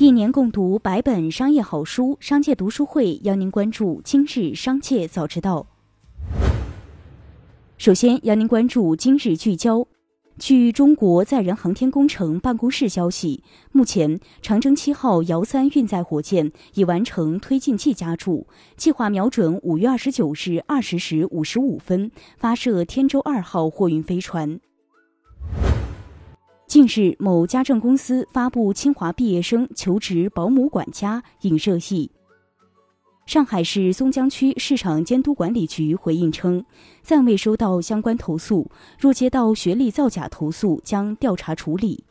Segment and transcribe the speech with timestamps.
[0.00, 5.66] 一年共读百本商业好书，商界读书会邀您关注今日商界早知道。
[7.76, 9.86] 首先，邀您关注今日聚焦。
[10.38, 18.46] 据中国载人航天工程办公室消息，目前长征七号遥三运载火箭已完成推进剂加注，
[18.78, 24.60] 计划瞄准五月二十九日二十时五十五分发射天舟二号货运飞船。
[26.70, 32.08] 近日，某家政公司发布清华毕业生求职保姆管家，引热议。
[33.26, 36.64] 上海市松江区市场监督管理局回应称，
[37.02, 38.70] 暂未收到相关投诉，
[39.00, 42.04] 若接到学历造假投诉，将调查处理。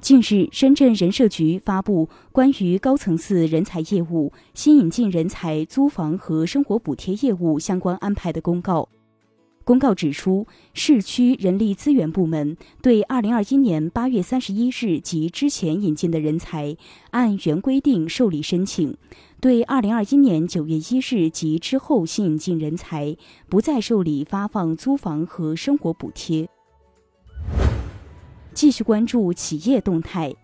[0.00, 8.88] 近日，深圳人社局发布关于高层次人才业务、新引进人才租房和生活补贴业务相关安排的公告。
[9.70, 16.76] 公告指出，市区人力资源部门对二零二一年八月三十一日及之前引进的人才，
[17.12, 18.94] 按原规定受理申请；
[19.40, 23.16] 对二零二一年九月一日及之后新引进人才，
[23.48, 26.48] 不再受理发放租房和生活补贴。
[28.52, 30.34] 继续关注企业动态。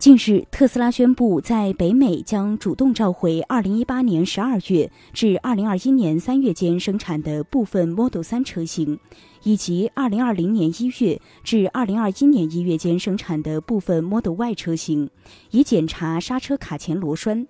[0.00, 8.98] 近日，特斯拉宣布在北美将主动召回2018年12月至2021年3月间生产的部分 Model 3车型，
[9.42, 15.10] 以及2020年1月至2021年1月间生产的部分 Model Y 车型，
[15.50, 17.46] 以检查刹车卡钳螺栓。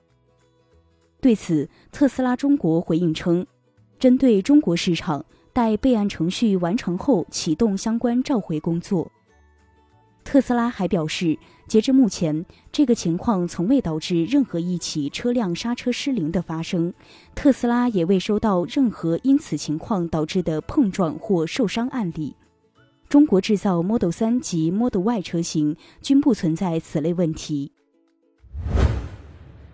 [1.20, 3.46] 对此，特斯拉中国回应称，
[4.00, 9.08] 针对中国市场，待备案程序完成后启动相关召回工作。
[10.24, 11.38] 特斯拉还表示。
[11.70, 16.92] 截至目前，这个情况从未导致任何一起车辆刹车失灵的发生，
[17.32, 22.34] 特斯拉也未收到任何因此情况导致的碰撞或受伤案例。
[23.08, 27.70] 中国制造 Model 3及 Model Y 车型均不存在此类问题。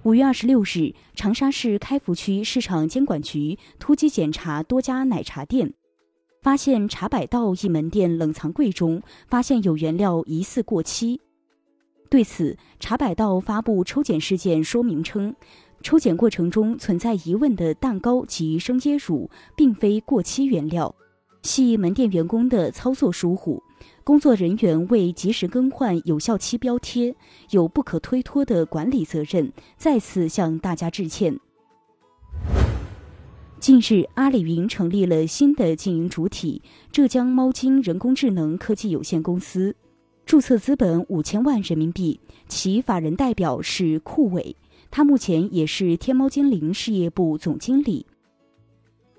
[0.03, 5.73] 五月二十六日，长沙市开福区市场监管局突击检查多家奶茶店，
[6.47, 11.21] 发现茶百道一门店冷藏柜中发现有原料疑似过期。
[12.09, 15.35] 对此，茶百道发布抽检事件说明称，
[15.83, 20.95] 抽检过程中存在疑问的蛋糕及生椰乳并非过期原料，
[21.43, 23.61] 系门店员工的操作疏忽，
[24.05, 27.12] 工作人员未及时更换有效期标贴，
[27.51, 31.41] 有不可推脱的管理责任，再次向大家致歉。
[33.66, 36.62] 近日，阿里云成立了新的经营主体——
[36.93, 39.75] 浙江猫精人工智能科技有限公司。
[40.25, 44.55] 注册资本五千万人民币，其法人代表是库伟，
[44.88, 48.06] 他目前也是天猫精灵事业部总经理。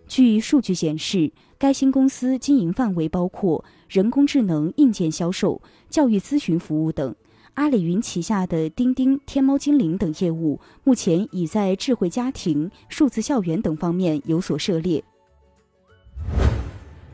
[0.08, 7.14] 据数据显示，该新公司经营范围包括人工智能硬件销售、教育咨询服务等。
[7.58, 15.04] 阿里云旗下的钉钉、天猫精灵等业务，目前已在智慧家庭、数字校园等方面有所涉猎。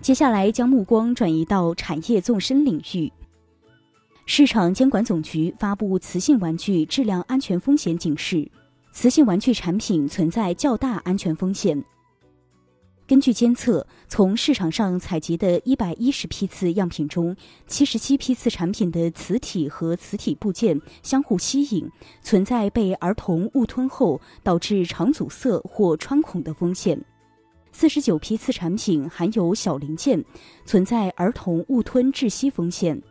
[0.02, 3.10] 接下来将目光转移到产业纵深领域。
[4.26, 8.46] 市场监管总局发布磁性玩具质量安全风险警示，
[8.92, 11.82] 磁性玩具产品存在较大安全风险。
[13.06, 17.36] 根据监测，从市场上采集的一百一十批次样品中，
[17.68, 21.86] 七十七批次产品的磁体和磁体部件相互吸引，
[22.22, 26.98] 存在被儿童误吞后导致肠阻塞或穿孔的风险；
[27.74, 30.24] 四十九批次产品含有小零件，
[30.66, 33.02] 存在儿童误吞窒息风险。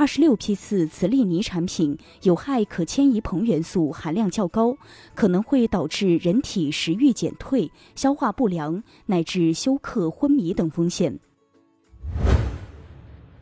[0.00, 4.74] 二十六批次磁力泥产品有害可迁移硼元素含量较高，
[5.14, 11.20] 可能会导致人体食欲减退、消化不良乃至休克、昏迷等风险。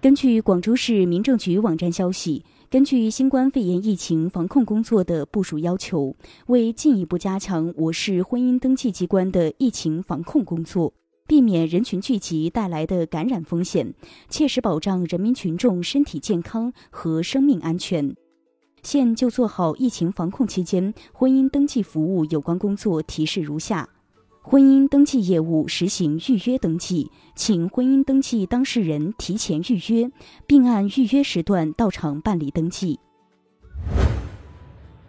[0.00, 6.16] 根据广州市民政局网站消息，根据新冠肺炎疫情防控工作的部署要求，
[6.48, 10.92] 为进一步加强我市婚姻登记机关的疫情防控工作。
[11.28, 13.94] 避免人群聚集带来的感染风险，
[14.30, 18.16] 切实保障人民群众身体健康和生命安全。
[18.82, 23.86] 现就做好疫情防控期间婚姻登记服务有关工作提示如下：
[24.40, 30.10] 婚姻登记业务实行预约登记，请婚姻登记当事人提前预约，
[30.46, 32.98] 并按预约时段到场办理登记。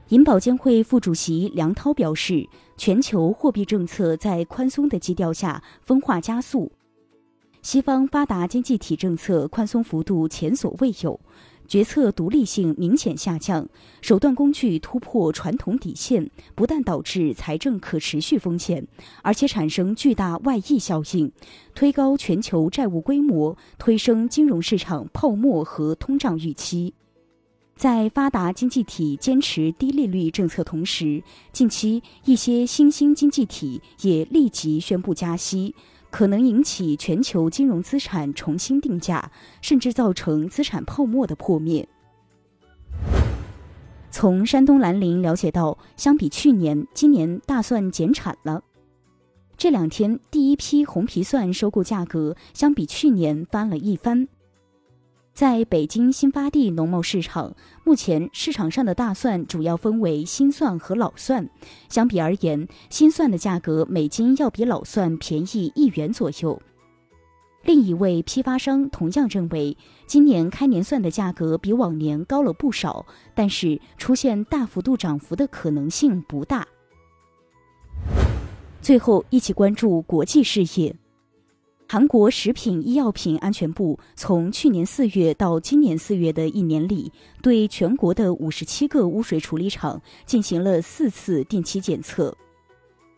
[0.10, 2.44] 银保监会副主席梁涛表示，
[2.78, 6.72] 全球货币政策在宽松的基调下分化加速，
[7.62, 11.20] 西方发达经济体政策宽松幅度前所未有，
[11.68, 13.70] 决策独立性明显下降，
[14.02, 18.88] 手段工具突破传统底线，不但导致财政可持续风险，
[19.22, 21.32] 而且产生巨大外溢效应，
[21.76, 26.96] 推高全球债务规模，推升金融市场泡沫和通胀预期。
[27.80, 31.24] 在发达经济体坚持低利率政策同时，
[31.54, 35.74] 近期一些新兴经济体也立即宣布加息，
[36.12, 39.32] 可能引起全球金融资产重新定价，
[39.62, 41.88] 甚至造成资产泡沫的破灭。
[44.12, 48.62] 从山东兰陵了解到，相比去年，今年大蒜减产了。
[49.56, 54.28] 这两天，第一批红皮蒜收购价格相比去年翻了一番。
[55.40, 57.56] 在北京新发地农贸市场，
[57.86, 61.50] 目前市场上的大蒜主要分为新蒜和老蒜。
[61.88, 66.62] 相比而言，新蒜的价格每斤要比老蒜便宜一元左右。
[67.64, 76.68] 另一位批发商同样认为，今年开年蒜的价格比往年高了不少，但是出现大幅度涨幅的可能性不大。
[78.82, 80.94] 最后，一起关注国际事业。
[81.92, 92.38] 韩国食品医药品安全部从去年四月到今年四月的一年里，对全国的五十七个污水处理厂进行了四次定期检测，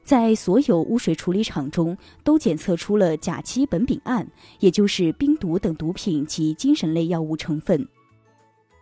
[0.05, 4.25] 在所有污水处理厂中都检测出了甲基苯丙胺，
[4.61, 7.85] 也就是冰毒等毒品及精神类药物成分。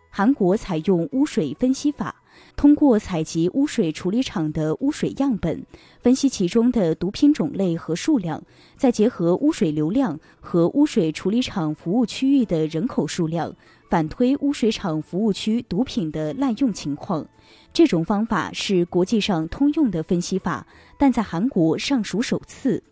[0.08, 2.19] 韩国采用污水分析法。
[2.56, 5.64] 通过采集污水处理厂的污水样本，
[6.00, 8.42] 分析其中的毒品种类和数量，
[8.76, 13.54] 再结合污水流量和污水处理厂服务区域的人口数量，
[13.88, 17.26] 反推污水厂服务区毒品的滥用情况。
[17.72, 20.66] 这种方法是国际上通用的分析法，
[20.98, 22.82] 但在韩国尚属首次。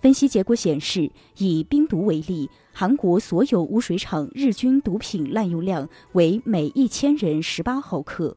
[0.00, 8.36] 分析结果显示，以冰毒为例，韩国所有污水厂日均毒品滥用量为每一千人十八毫克。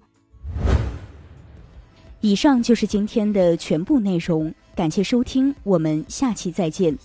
[2.19, 6.97] 以上就是今天的全部内容，感谢收听，我们下期再见。